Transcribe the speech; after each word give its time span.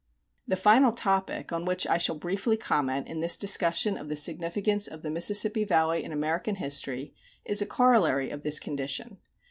The 0.47 0.55
final 0.55 0.93
topic 0.93 1.51
on 1.53 1.63
which 1.63 1.85
I 1.85 1.99
shall 1.99 2.15
briefly 2.15 2.57
comment 2.57 3.07
in 3.07 3.19
this 3.19 3.37
discussion 3.37 3.97
of 3.99 4.09
the 4.09 4.15
significance 4.15 4.87
of 4.87 5.03
the 5.03 5.11
Mississippi 5.11 5.63
Valley 5.63 6.03
in 6.03 6.11
American 6.11 6.55
history 6.55 7.13
is 7.45 7.61
a 7.61 7.67
corollary 7.67 8.31
of 8.31 8.41
this 8.41 8.59
condition. 8.59 9.19